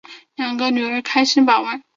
[0.35, 1.83] 两个女儿开心把玩